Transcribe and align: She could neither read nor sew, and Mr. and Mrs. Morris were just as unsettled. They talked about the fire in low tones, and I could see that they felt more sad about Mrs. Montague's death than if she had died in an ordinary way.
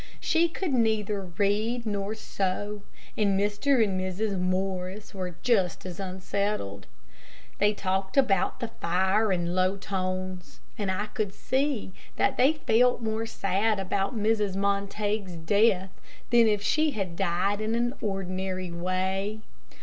She 0.19 0.49
could 0.49 0.73
neither 0.73 1.25
read 1.37 1.85
nor 1.85 2.15
sew, 2.15 2.81
and 3.15 3.39
Mr. 3.39 3.83
and 3.83 4.01
Mrs. 4.01 4.39
Morris 4.39 5.13
were 5.13 5.35
just 5.43 5.85
as 5.85 5.99
unsettled. 5.99 6.87
They 7.59 7.75
talked 7.75 8.17
about 8.17 8.61
the 8.61 8.69
fire 8.69 9.31
in 9.31 9.53
low 9.53 9.77
tones, 9.77 10.59
and 10.75 10.89
I 10.89 11.05
could 11.05 11.35
see 11.35 11.93
that 12.15 12.35
they 12.35 12.53
felt 12.53 13.03
more 13.03 13.27
sad 13.27 13.79
about 13.79 14.17
Mrs. 14.17 14.55
Montague's 14.55 15.33
death 15.35 15.91
than 16.31 16.47
if 16.47 16.63
she 16.63 16.89
had 16.97 17.15
died 17.15 17.61
in 17.61 17.75
an 17.75 17.93
ordinary 18.01 18.71
way. 18.71 19.41